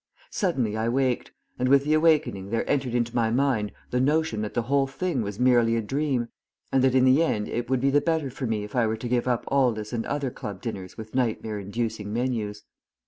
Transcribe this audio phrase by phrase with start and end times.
[0.31, 4.55] Suddenly I waked, and with the awakening there entered into my mind the notion that
[4.55, 6.29] the whole thing was merely a dream,
[6.71, 8.97] and that in the end it would be the better for me if I were
[8.97, 12.63] to give up Aldus and other club dinners with nightmare inducing menus.